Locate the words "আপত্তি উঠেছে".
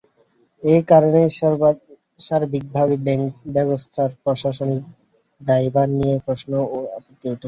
6.97-7.39